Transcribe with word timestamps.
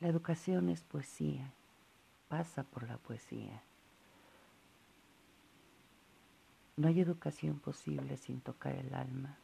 La 0.00 0.08
educación 0.08 0.70
es 0.70 0.80
poesía, 0.80 1.52
pasa 2.28 2.62
por 2.62 2.88
la 2.88 2.96
poesía. 2.96 3.62
No 6.78 6.88
hay 6.88 7.02
educación 7.02 7.58
posible 7.58 8.16
sin 8.16 8.40
tocar 8.40 8.74
el 8.76 8.94
alma, 8.94 9.36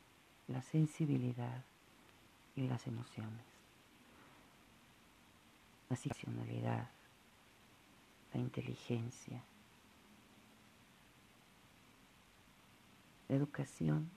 la 0.48 0.62
sensibilidad 0.62 1.62
y 2.54 2.66
las 2.69 2.87
emociones. 2.87 3.45
La 5.91 5.96
racionalidad, 5.96 6.88
la 8.32 8.41
inteligencia. 8.41 9.45
La 13.29 13.36
educación 13.36 14.11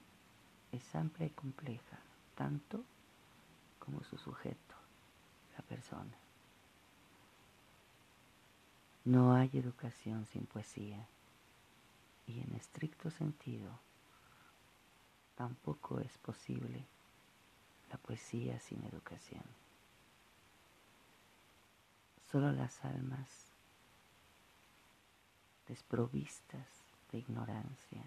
es 0.72 0.94
amplia 0.94 1.26
y 1.26 1.30
compleja, 1.30 1.98
tanto 2.34 2.82
como 3.78 4.02
su 4.04 4.16
sujeto, 4.16 4.74
la 5.58 5.62
persona. 5.64 6.29
No 9.04 9.34
hay 9.34 9.48
educación 9.54 10.26
sin 10.26 10.44
poesía 10.44 11.08
y 12.26 12.40
en 12.40 12.54
estricto 12.54 13.10
sentido 13.10 13.78
tampoco 15.36 16.00
es 16.00 16.18
posible 16.18 16.86
la 17.90 17.96
poesía 17.96 18.60
sin 18.60 18.84
educación. 18.84 19.42
Solo 22.30 22.52
las 22.52 22.84
almas 22.84 23.28
desprovistas 25.66 26.68
de 27.10 27.18
ignorancia 27.18 28.04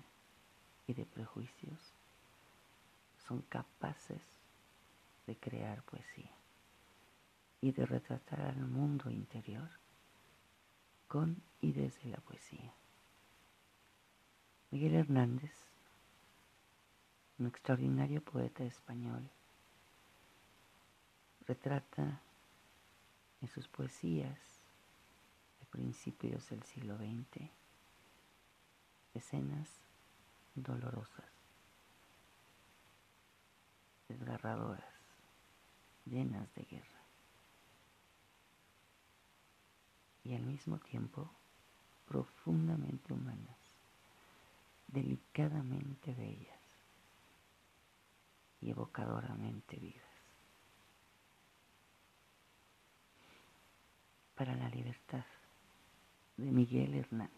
y 0.86 0.94
de 0.94 1.06
prejuicios 1.06 1.80
son 3.28 3.42
capaces 3.50 4.22
de 5.26 5.36
crear 5.38 5.82
poesía 5.82 6.32
y 7.62 7.72
de 7.72 7.86
retratar 7.86 8.42
al 8.42 8.66
mundo 8.66 9.10
interior 9.10 9.83
con 11.14 11.44
y 11.62 11.74
desde 11.74 12.10
la 12.10 12.18
poesía. 12.18 12.74
Miguel 14.72 14.96
Hernández, 14.96 15.54
un 17.38 17.46
extraordinario 17.46 18.20
poeta 18.20 18.64
español, 18.64 19.30
retrata 21.46 22.20
en 23.44 23.48
sus 23.48 23.68
poesías 23.68 24.40
de 25.60 25.68
principios 25.68 26.50
del 26.50 26.64
siglo 26.64 26.98
XX 26.98 27.48
escenas 29.14 29.70
dolorosas, 30.56 31.32
desgarradoras, 34.10 34.96
llenas 36.08 36.52
de 36.56 36.64
guerra. 36.64 37.03
Y 40.24 40.36
al 40.36 40.44
mismo 40.44 40.78
tiempo 40.80 41.30
profundamente 42.08 43.14
humanas, 43.14 43.58
delicadamente 44.88 46.14
bellas 46.14 46.60
y 48.62 48.70
evocadoramente 48.70 49.78
vivas. 49.78 50.02
Para 54.36 54.56
la 54.56 54.70
libertad 54.70 55.26
de 56.38 56.52
Miguel 56.52 56.96
Hernández. 56.96 57.34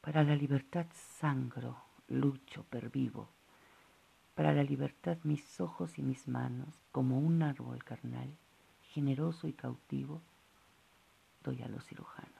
Para 0.00 0.24
la 0.24 0.34
libertad 0.34 0.86
sangro, 1.18 1.76
lucho, 2.08 2.64
pervivo. 2.64 3.28
Para 4.34 4.52
la 4.54 4.62
libertad 4.62 5.18
mis 5.24 5.60
ojos 5.60 5.98
y 5.98 6.02
mis 6.02 6.26
manos, 6.28 6.74
como 6.92 7.18
un 7.18 7.42
árbol 7.42 7.84
carnal, 7.84 8.36
generoso 8.82 9.46
y 9.46 9.52
cautivo, 9.52 10.22
doy 11.42 11.62
a 11.62 11.68
los 11.68 11.84
cirujanos. 11.84 12.30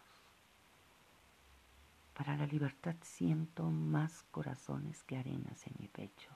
Para 2.14 2.36
la 2.36 2.46
libertad 2.46 2.96
siento 3.00 3.70
más 3.70 4.24
corazones 4.30 5.02
que 5.05 5.16
arenas 5.16 5.66
en 5.66 5.74
mi 5.78 5.88
pecho. 5.88 6.30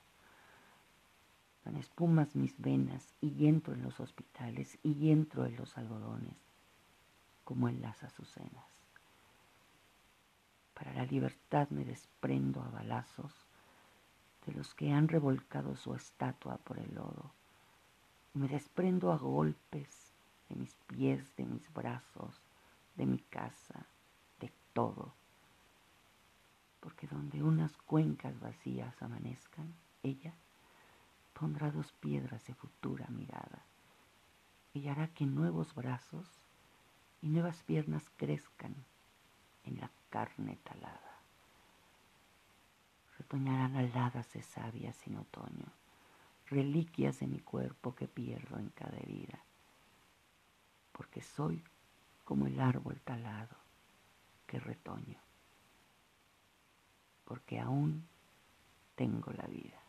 Dan 1.64 1.76
espumas 1.76 2.34
mis 2.34 2.58
venas 2.58 3.14
y 3.20 3.46
entro 3.46 3.74
en 3.74 3.82
los 3.82 4.00
hospitales 4.00 4.78
y 4.82 5.10
entro 5.10 5.44
en 5.44 5.56
los 5.56 5.76
algodones, 5.76 6.36
como 7.44 7.68
en 7.68 7.82
las 7.82 8.02
azucenas. 8.02 8.66
Para 10.74 10.92
la 10.94 11.04
libertad 11.04 11.68
me 11.68 11.84
desprendo 11.84 12.62
a 12.62 12.68
balazos 12.68 13.32
de 14.46 14.52
los 14.52 14.74
que 14.74 14.92
han 14.92 15.08
revolcado 15.08 15.76
su 15.76 15.94
estatua 15.94 16.56
por 16.58 16.78
el 16.78 16.94
lodo. 16.94 17.32
Me 18.34 18.48
desprendo 18.48 19.12
a 19.12 19.18
golpes 19.18 20.12
de 20.48 20.56
mis 20.56 20.74
pies, 20.86 21.34
de 21.36 21.44
mis 21.44 21.72
brazos, 21.72 22.40
de 22.96 23.06
mi 23.06 23.18
casa, 23.18 23.86
de 24.40 24.52
todo. 24.72 25.14
Porque 26.80 27.06
donde 27.06 27.42
unas 27.42 27.76
cuencas 27.76 28.38
vacías 28.40 29.00
amanezcan, 29.02 29.74
ella 30.02 30.34
pondrá 31.32 31.70
dos 31.70 31.92
piedras 31.92 32.46
de 32.46 32.54
futura 32.54 33.06
mirada 33.08 33.64
y 34.72 34.88
hará 34.88 35.08
que 35.08 35.24
nuevos 35.24 35.74
brazos 35.74 36.28
y 37.22 37.28
nuevas 37.28 37.62
piernas 37.62 38.10
crezcan 38.16 38.74
en 39.64 39.80
la 39.80 39.90
carne 40.10 40.58
talada. 40.62 41.20
Retoñarán 43.18 43.76
aladas 43.76 44.32
de 44.32 44.42
sabias 44.42 44.96
sin 44.96 45.16
otoño, 45.16 45.66
reliquias 46.46 47.20
de 47.20 47.28
mi 47.28 47.40
cuerpo 47.40 47.94
que 47.94 48.08
pierdo 48.08 48.58
en 48.58 48.68
cada 48.70 48.96
herida, 48.98 49.38
porque 50.92 51.22
soy 51.22 51.64
como 52.24 52.46
el 52.46 52.58
árbol 52.60 53.00
talado 53.02 53.56
que 54.46 54.58
retoño, 54.58 55.20
porque 57.24 57.60
aún 57.60 58.08
tengo 58.94 59.32
la 59.32 59.46
vida. 59.46 59.83